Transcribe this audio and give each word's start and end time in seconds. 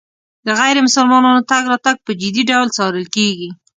د 0.45 0.47
غیر 0.59 0.77
مسلمانانو 0.87 1.47
تګ 1.51 1.63
راتګ 1.71 1.97
په 2.05 2.11
جدي 2.21 2.43
ډول 2.51 2.67
څارل 2.77 3.05
کېږي. 3.15 3.49